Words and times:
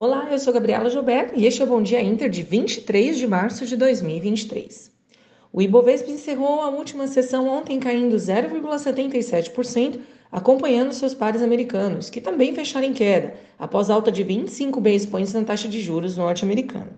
Olá, 0.00 0.28
eu 0.30 0.38
sou 0.38 0.52
Gabriela 0.52 0.88
Gilberto 0.88 1.34
e 1.36 1.44
este 1.44 1.60
é 1.60 1.64
o 1.64 1.66
Bom 1.66 1.82
Dia 1.82 2.00
Inter 2.00 2.30
de 2.30 2.40
23 2.40 3.18
de 3.18 3.26
março 3.26 3.66
de 3.66 3.76
2023. 3.76 4.92
O 5.52 5.60
Ibovespa 5.60 6.08
encerrou 6.08 6.60
a 6.60 6.68
última 6.70 7.08
sessão 7.08 7.48
ontem 7.48 7.80
caindo 7.80 8.14
0,77%, 8.14 9.98
acompanhando 10.30 10.92
seus 10.92 11.14
pares 11.14 11.42
americanos, 11.42 12.10
que 12.10 12.20
também 12.20 12.54
fecharam 12.54 12.86
em 12.86 12.92
queda, 12.92 13.34
após 13.58 13.90
alta 13.90 14.12
de 14.12 14.22
25 14.22 14.80
base 14.80 15.08
points 15.08 15.32
na 15.32 15.42
taxa 15.42 15.66
de 15.66 15.80
juros 15.80 16.16
norte-americana. 16.16 16.92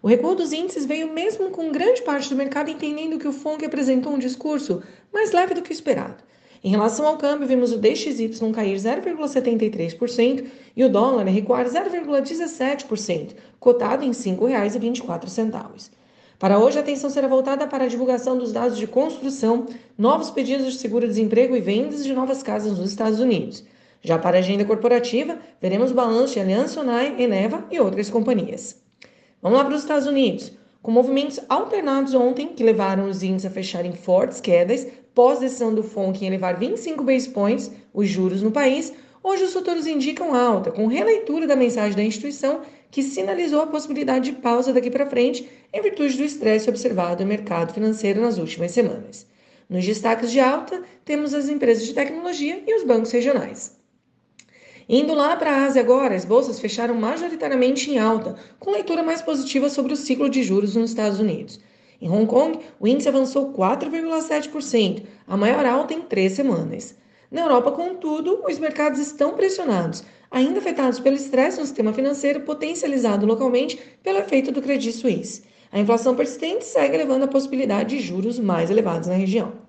O 0.00 0.06
recuo 0.06 0.36
dos 0.36 0.52
índices 0.52 0.86
veio 0.86 1.12
mesmo 1.12 1.50
com 1.50 1.72
grande 1.72 2.02
parte 2.02 2.30
do 2.30 2.36
mercado 2.36 2.70
entendendo 2.70 3.18
que 3.18 3.26
o 3.26 3.32
FONC 3.32 3.64
apresentou 3.64 4.12
um 4.12 4.20
discurso 4.20 4.84
mais 5.12 5.32
leve 5.32 5.52
do 5.52 5.62
que 5.62 5.70
o 5.70 5.72
esperado 5.72 6.22
em 6.66 6.70
relação 6.70 7.06
ao 7.06 7.16
câmbio, 7.16 7.46
vimos 7.46 7.70
o 7.70 7.78
DXY 7.78 8.28
cair 8.52 8.76
0,73% 8.76 10.46
e 10.74 10.84
o 10.84 10.88
dólar 10.88 11.24
recuar 11.26 11.64
0,17%, 11.64 13.36
cotado 13.60 14.02
em 14.02 14.08
R$ 14.08 14.12
5,24. 14.12 15.90
Para 16.40 16.58
hoje, 16.58 16.76
a 16.76 16.80
atenção 16.80 17.08
será 17.08 17.28
voltada 17.28 17.68
para 17.68 17.84
a 17.84 17.86
divulgação 17.86 18.36
dos 18.36 18.52
dados 18.52 18.76
de 18.78 18.88
construção, 18.88 19.66
novos 19.96 20.28
pedidos 20.28 20.72
de 20.72 20.78
seguro-desemprego 20.80 21.54
e 21.54 21.60
vendas 21.60 22.02
de 22.02 22.12
novas 22.12 22.42
casas 22.42 22.76
nos 22.76 22.90
Estados 22.90 23.20
Unidos. 23.20 23.62
Já 24.02 24.18
para 24.18 24.38
a 24.38 24.40
agenda 24.40 24.64
corporativa, 24.64 25.38
veremos 25.62 25.92
o 25.92 25.94
balanço 25.94 26.34
de 26.34 26.40
Aliança 26.40 26.74
Sonai, 26.74 27.14
Eneva 27.16 27.64
e 27.70 27.78
outras 27.78 28.10
companhias. 28.10 28.82
Vamos 29.40 29.56
lá 29.56 29.64
para 29.64 29.76
os 29.76 29.82
Estados 29.82 30.08
Unidos. 30.08 30.50
Com 30.86 30.92
movimentos 30.92 31.40
alternados 31.48 32.14
ontem, 32.14 32.46
que 32.46 32.62
levaram 32.62 33.10
os 33.10 33.20
índices 33.20 33.50
a 33.50 33.52
fecharem 33.52 33.90
fortes 33.90 34.40
quedas, 34.40 34.86
pós-decisão 35.12 35.74
do 35.74 35.82
FONC 35.82 36.22
em 36.22 36.28
elevar 36.28 36.56
25 36.56 37.02
base 37.02 37.28
points 37.28 37.72
os 37.92 38.08
juros 38.08 38.40
no 38.40 38.52
país, 38.52 38.92
hoje 39.20 39.42
os 39.42 39.52
futuros 39.52 39.84
indicam 39.84 40.32
alta, 40.32 40.70
com 40.70 40.86
releitura 40.86 41.44
da 41.44 41.56
mensagem 41.56 41.96
da 41.96 42.04
instituição 42.04 42.60
que 42.88 43.02
sinalizou 43.02 43.62
a 43.62 43.66
possibilidade 43.66 44.30
de 44.30 44.36
pausa 44.36 44.72
daqui 44.72 44.88
para 44.88 45.10
frente 45.10 45.50
em 45.72 45.82
virtude 45.82 46.16
do 46.16 46.22
estresse 46.22 46.70
observado 46.70 47.24
no 47.24 47.28
mercado 47.28 47.74
financeiro 47.74 48.20
nas 48.20 48.38
últimas 48.38 48.70
semanas. 48.70 49.26
Nos 49.68 49.84
destaques 49.84 50.30
de 50.30 50.38
alta, 50.38 50.84
temos 51.04 51.34
as 51.34 51.48
empresas 51.48 51.84
de 51.84 51.94
tecnologia 51.94 52.62
e 52.64 52.76
os 52.76 52.84
bancos 52.84 53.10
regionais. 53.10 53.76
Indo 54.88 55.14
lá 55.14 55.34
para 55.34 55.50
a 55.50 55.64
Ásia 55.64 55.82
agora, 55.82 56.14
as 56.14 56.24
bolsas 56.24 56.60
fecharam 56.60 56.94
majoritariamente 56.94 57.90
em 57.90 57.98
alta, 57.98 58.36
com 58.60 58.70
leitura 58.70 59.02
mais 59.02 59.20
positiva 59.20 59.68
sobre 59.68 59.92
o 59.92 59.96
ciclo 59.96 60.30
de 60.30 60.44
juros 60.44 60.76
nos 60.76 60.90
Estados 60.90 61.18
Unidos. 61.18 61.58
Em 62.00 62.08
Hong 62.08 62.26
Kong, 62.26 62.60
o 62.78 62.86
índice 62.86 63.08
avançou 63.08 63.52
4,7%, 63.52 65.02
a 65.26 65.36
maior 65.36 65.66
alta 65.66 65.92
em 65.92 66.02
três 66.02 66.34
semanas. 66.34 66.96
Na 67.32 67.40
Europa, 67.40 67.72
contudo, 67.72 68.44
os 68.48 68.60
mercados 68.60 69.00
estão 69.00 69.34
pressionados, 69.34 70.04
ainda 70.30 70.60
afetados 70.60 71.00
pelo 71.00 71.16
estresse 71.16 71.58
no 71.58 71.66
sistema 71.66 71.92
financeiro 71.92 72.42
potencializado 72.42 73.26
localmente 73.26 73.80
pelo 74.04 74.18
efeito 74.18 74.52
do 74.52 74.62
Credit 74.62 74.92
Suisse. 74.92 75.42
A 75.72 75.80
inflação 75.80 76.14
persistente 76.14 76.64
segue 76.64 76.96
levando 76.96 77.24
a 77.24 77.28
possibilidade 77.28 77.96
de 77.96 78.02
juros 78.02 78.38
mais 78.38 78.70
elevados 78.70 79.08
na 79.08 79.14
região. 79.14 79.65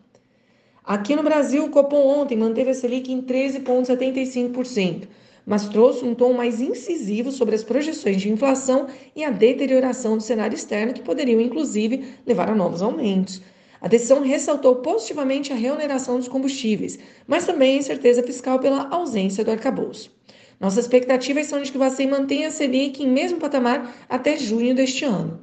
Aqui 0.88 1.18
no 1.18 1.22
Brasil, 1.22 1.66
o 1.66 1.70
Copom 1.70 1.98
ontem 1.98 2.38
manteve 2.38 2.70
a 2.70 2.74
Selic 2.74 3.12
em 3.12 3.22
13,75%, 3.22 5.10
mas 5.46 5.68
trouxe 5.68 6.06
um 6.06 6.16
tom 6.16 6.32
mais 6.32 6.62
incisivo 6.62 7.30
sobre 7.30 7.56
as 7.56 7.62
projeções 7.62 8.22
de 8.22 8.32
inflação 8.32 8.88
e 9.14 9.22
a 9.22 9.30
deterioração 9.30 10.16
do 10.16 10.24
cenário 10.24 10.56
externo, 10.56 10.94
que 10.94 11.02
poderiam, 11.02 11.42
inclusive, 11.42 12.06
levar 12.26 12.50
a 12.50 12.56
novos 12.56 12.82
aumentos. 12.82 13.42
A 13.82 13.90
decisão 13.90 14.22
ressaltou 14.22 14.78
positivamente 14.78 15.52
a 15.52 15.58
reoneração 15.58 16.16
dos 16.16 16.30
combustíveis, 16.30 16.98
mas 17.28 17.46
também 17.46 17.76
a 17.76 17.80
incerteza 17.80 18.24
fiscal 18.24 18.58
pela 18.58 18.88
ausência 18.88 19.44
do 19.44 19.52
arcabouço. 19.52 20.10
Nossas 20.58 20.86
expectativas 20.86 21.48
são 21.48 21.62
de 21.62 21.70
que 21.70 21.78
o 21.78 22.10
mantenha 22.10 22.48
a 22.48 22.52
Selic 22.52 23.04
em 23.04 23.10
mesmo 23.10 23.40
patamar 23.40 23.94
até 24.08 24.38
junho 24.38 24.74
deste 24.74 25.04
ano. 25.04 25.42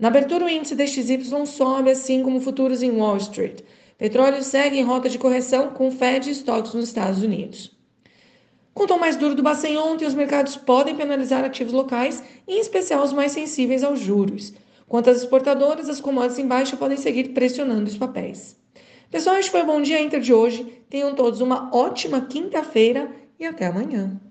Na 0.00 0.08
abertura, 0.08 0.44
o 0.44 0.48
índice 0.48 0.74
DXY 0.74 1.46
sobe, 1.46 1.92
assim 1.92 2.24
como 2.24 2.40
futuros 2.40 2.82
em 2.82 2.90
Wall 2.90 3.18
Street. 3.18 3.60
Petróleo 3.96 4.42
segue 4.42 4.78
em 4.78 4.82
rota 4.82 5.08
de 5.08 5.18
correção 5.18 5.70
com 5.70 5.90
Fed 5.90 6.28
e 6.28 6.32
estoques 6.32 6.74
nos 6.74 6.88
Estados 6.88 7.22
Unidos. 7.22 7.70
Com 8.74 8.84
o 8.84 8.86
tom 8.88 8.98
mais 8.98 9.14
duro 9.14 9.36
do 9.36 9.42
Bacen 9.42 9.78
ontem, 9.78 10.04
os 10.04 10.14
mercados 10.14 10.56
podem 10.56 10.96
penalizar 10.96 11.44
ativos 11.44 11.72
locais, 11.72 12.22
em 12.46 12.58
especial 12.58 13.04
os 13.04 13.12
mais 13.12 13.30
sensíveis 13.30 13.84
aos 13.84 14.00
juros. 14.00 14.52
Quanto 14.88 15.10
às 15.10 15.18
exportadoras, 15.18 15.88
as 15.88 16.00
commodities 16.00 16.40
em 16.40 16.46
baixa 16.46 16.76
podem 16.76 16.96
seguir 16.96 17.28
pressionando 17.28 17.88
os 17.88 17.96
papéis. 17.96 18.56
Pessoal, 19.10 19.36
este 19.36 19.52
foi 19.52 19.62
o 19.62 19.66
Bom 19.66 19.80
Dia 19.80 20.00
Inter 20.00 20.20
de 20.20 20.34
hoje. 20.34 20.64
Tenham 20.90 21.14
todos 21.14 21.40
uma 21.40 21.70
ótima 21.72 22.22
quinta-feira 22.22 23.08
e 23.38 23.46
até 23.46 23.66
amanhã. 23.66 24.20